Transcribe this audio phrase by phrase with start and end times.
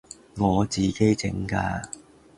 [0.39, 1.85] 我自己整㗎